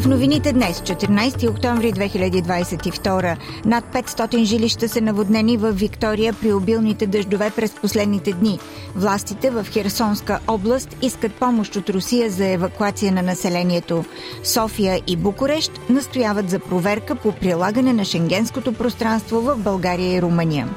[0.00, 7.06] В новините днес, 14 октомври 2022, над 500 жилища са наводнени в Виктория при обилните
[7.06, 8.58] дъждове през последните дни.
[8.96, 14.04] Властите в Херсонска област искат помощ от Русия за евакуация на населението.
[14.44, 20.68] София и Букурещ настояват за проверка по прилагане на шенгенското пространство в България и Румъния.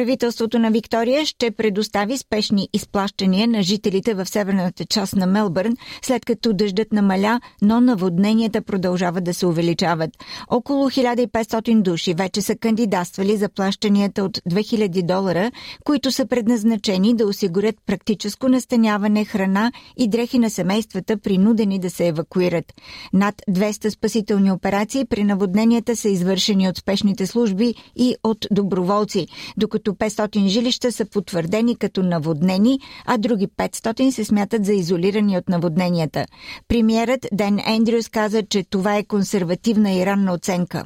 [0.00, 6.24] Правителството на Виктория ще предостави спешни изплащания на жителите в северната част на Мелбърн, след
[6.24, 10.10] като дъждът намаля, но наводненията продължават да се увеличават.
[10.50, 15.50] Около 1500 души вече са кандидатствали за плащанията от 2000 долара,
[15.84, 22.06] които са предназначени да осигурят практическо настаняване, храна и дрехи на семействата, принудени да се
[22.06, 22.72] евакуират.
[23.12, 29.89] Над 200 спасителни операции при наводненията са извършени от спешните служби и от доброволци, докато
[29.90, 35.48] като 500 жилища са потвърдени като наводнени, а други 500 се смятат за изолирани от
[35.48, 36.26] наводненията.
[36.68, 40.84] Премьерът Ден Ендрюс каза, че това е консервативна и ранна оценка.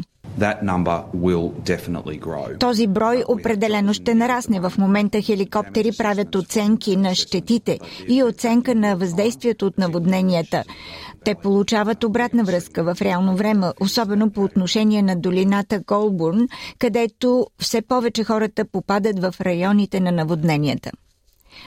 [2.58, 4.60] Този брой определено ще нарасне.
[4.60, 10.64] В момента хеликоптери правят оценки на щетите и оценка на въздействието от наводненията.
[11.24, 17.82] Те получават обратна връзка в реално време, особено по отношение на долината Голбурн, където все
[17.82, 20.90] повече хората попадат в районите на наводненията.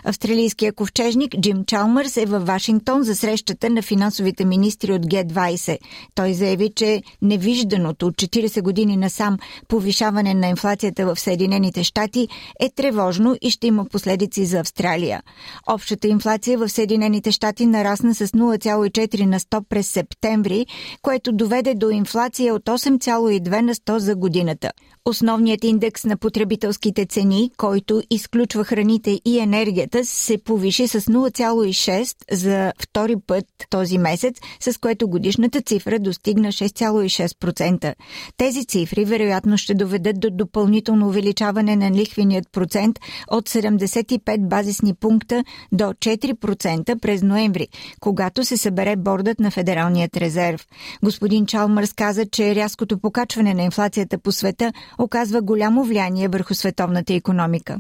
[0.04, 5.78] Австралийският ковчежник Джим Чалмърс е във Вашингтон за срещата на финансовите министри от Г-20.
[6.16, 12.28] Той заяви, че невижданото от 40 години насам повишаване на инфлацията в Съединените щати
[12.60, 15.22] е тревожно и ще има последици за Австралия.
[15.68, 20.66] Общата инфлация в Съединените щати нарасна с 0,4 на 100 през септември,
[21.02, 24.72] което доведе до инфлация от 8,2 на 100 за годината.
[25.08, 32.74] Основният индекс на потребителските цени, който изключва храните и енергията, се повиши с 0,6 за
[32.80, 37.96] втори път този месец, с което годишната цифра достигна 6,6%.
[38.38, 43.00] Тези цифри вероятно ще доведат до допълнително увеличаване на лихвеният процент
[43.32, 47.68] от 75 базисни пункта до 4% през ноември,
[48.00, 50.68] когато се събере бордът на Федералният резерв.
[51.04, 57.14] Господин Чалмърс каза, че рязкото покачване на инфлацията по света оказва голямо влияние върху световната
[57.14, 57.78] економика.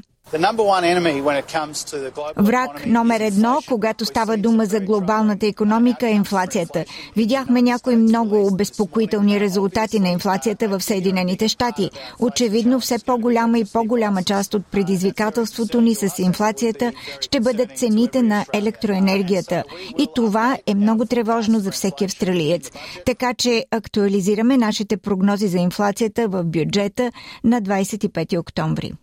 [2.37, 6.85] Враг номер едно, когато става дума за глобалната економика, е инфлацията.
[7.15, 11.89] Видяхме някои много обезпокоителни резултати на инфлацията в Съединените щати.
[12.19, 18.45] Очевидно, все по-голяма и по-голяма част от предизвикателството ни с инфлацията ще бъдат цените на
[18.53, 19.63] електроенергията.
[19.97, 22.71] И това е много тревожно за всеки австралиец.
[23.05, 27.11] Така че актуализираме нашите прогнози за инфлацията в бюджета
[27.43, 28.93] на 25 октомври.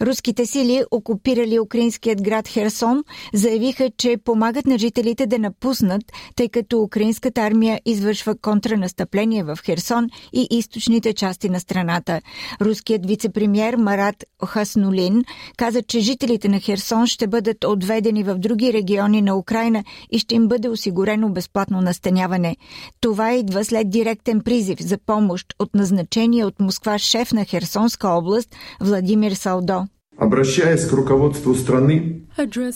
[0.00, 6.02] Руските сили, окупирали украинският град Херсон, заявиха, че помагат на жителите да напуснат,
[6.36, 12.20] тъй като украинската армия извършва контранастъпление в Херсон и източните части на страната.
[12.60, 15.24] Руският вице-премьер Марат Хаснулин
[15.56, 20.34] каза, че жителите на Херсон ще бъдат отведени в други региони на Украина и ще
[20.34, 22.56] им бъде осигурено безплатно настаняване.
[23.00, 28.56] Това идва след директен призив за помощ от назначение от Москва шеф на Херсонска област
[28.80, 29.85] Владимир Салдо.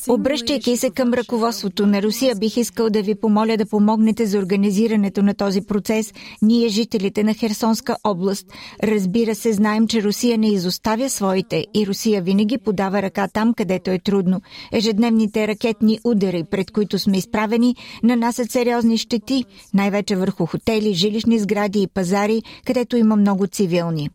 [0.08, 5.22] Обръщайки се към ръководството на Русия, бих искал да ви помоля да помогнете за организирането
[5.22, 6.12] на този процес.
[6.42, 8.46] Ние, жителите на Херсонска област,
[8.82, 13.90] разбира се, знаем, че Русия не изоставя своите и Русия винаги подава ръка там, където
[13.90, 14.40] е трудно.
[14.72, 21.82] Ежедневните ракетни удари, пред които сме изправени, нанасят сериозни щети, най-вече върху хотели, жилищни сгради
[21.82, 24.10] и пазари, където има много цивилни.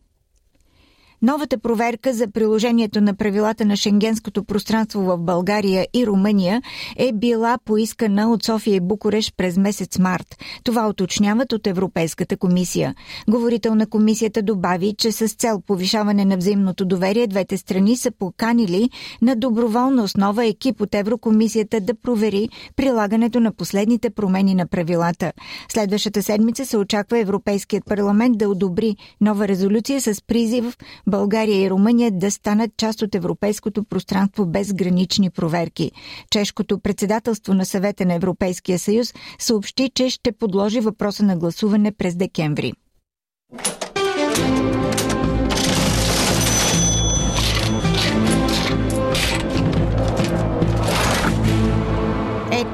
[1.26, 6.62] Новата проверка за приложението на правилата на шенгенското пространство в България и Румъния
[6.98, 10.38] е била поискана от София и Букуреш през месец март.
[10.64, 12.96] Това уточняват от Европейската комисия.
[13.30, 18.90] Говорител на комисията добави, че с цел повишаване на взаимното доверие двете страни са поканили
[19.22, 25.32] на доброволна основа екип от Еврокомисията да провери прилагането на последните промени на правилата.
[25.70, 30.78] Следващата седмица се очаква Европейският парламент да одобри нова резолюция с призив
[31.16, 35.92] България и Румъния да станат част от европейското пространство без гранични проверки.
[36.32, 42.16] Чешкото председателство на съвета на Европейския съюз съобщи, че ще подложи въпроса на гласуване през
[42.16, 42.74] декември.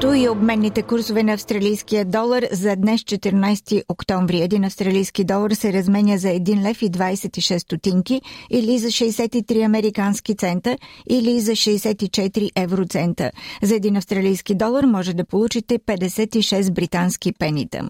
[0.01, 4.41] Времето и обменните курсове на австралийския долар за днес 14 октомври.
[4.41, 10.35] Един австралийски долар се разменя за 1 лев и 26 стотинки или за 63 американски
[10.35, 10.77] цента
[11.09, 13.31] или за 64 евроцента.
[13.61, 17.89] За един австралийски долар може да получите 56 британски пенита.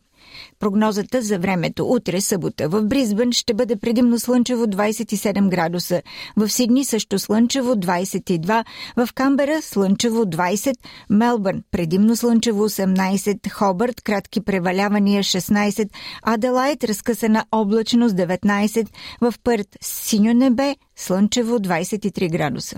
[0.59, 6.01] Прогнозата за времето утре събота в Бризбън ще бъде предимно слънчево 27 градуса,
[6.37, 8.65] в Сидни също слънчево 22,
[8.97, 10.73] в Камбера слънчево 20,
[11.09, 15.89] Мелбърн предимно слънчево 18, Хобърт кратки превалявания 16,
[16.23, 18.87] Аделайт разкъсана облачност 19,
[19.21, 22.77] в Пърт синьо небе слънчево 23 градуса.